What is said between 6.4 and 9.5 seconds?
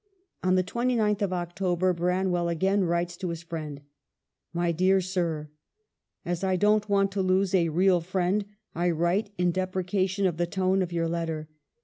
I don't want to lose a real friend, I write